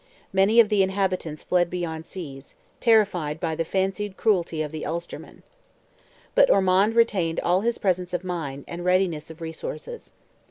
[0.33, 5.43] Many of the inhabitants fled beyond seas, terrified by the fancied cruelty of the Ulstermen.
[6.33, 10.13] But Ormond retained all his presence of mind, and readiness of resources.